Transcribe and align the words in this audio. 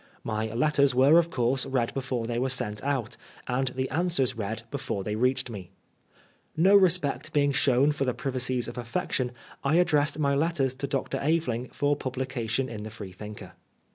My 0.23 0.47
letters 0.51 0.95
were 0.95 1.19
of 1.19 1.29
course 1.29 1.63
read 1.67 1.93
before 1.93 2.25
they 2.25 2.39
were 2.39 2.49
sent 2.49 2.83
out, 2.83 3.17
and 3.47 3.67
the 3.67 3.87
answers 3.91 4.35
read 4.35 4.63
before 4.71 5.03
they 5.03 5.15
reached 5.15 5.51
me. 5.51 5.69
No 6.57 6.75
respect 6.75 7.31
being 7.33 7.51
shown 7.51 7.91
for 7.91 8.03
the 8.05 8.15
privacies 8.15 8.67
of 8.67 8.79
affection, 8.79 9.31
I 9.63 9.75
addressed 9.75 10.17
my 10.17 10.33
letters 10.33 10.73
to 10.73 10.87
Dr. 10.87 11.19
Aveling 11.19 11.69
for 11.71 11.95
publication 11.95 12.67
in 12.67 12.81
the 12.81 12.89
Freethinker. 12.89 13.51